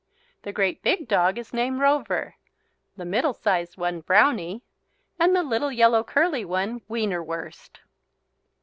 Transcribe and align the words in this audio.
The 0.41 0.51
great 0.51 0.81
big 0.81 1.07
dog 1.07 1.37
is 1.37 1.53
named 1.53 1.79
Rover, 1.79 2.33
the 2.97 3.05
middle 3.05 3.33
sized 3.35 3.77
one 3.77 3.99
Brownie, 4.01 4.63
and 5.19 5.35
the 5.35 5.43
little 5.43 5.71
yellow 5.71 6.03
curly 6.03 6.43
one 6.43 6.79
Wienerwurst. 6.89 7.77